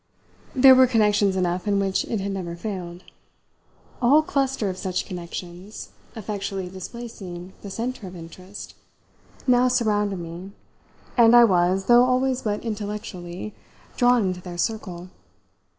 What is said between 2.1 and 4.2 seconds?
had never failed. A